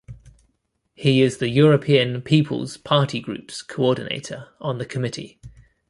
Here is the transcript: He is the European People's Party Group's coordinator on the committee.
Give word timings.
He 0.95 1.21
is 1.21 1.37
the 1.37 1.49
European 1.49 2.23
People's 2.23 2.75
Party 2.75 3.19
Group's 3.19 3.61
coordinator 3.61 4.47
on 4.59 4.79
the 4.79 4.85
committee. 4.87 5.39